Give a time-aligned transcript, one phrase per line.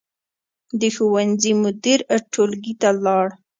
[0.79, 1.99] د ښوونځي مدیر
[2.31, 3.27] ټولګي ته لاړ.